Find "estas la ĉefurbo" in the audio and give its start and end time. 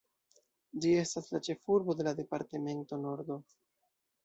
1.01-1.97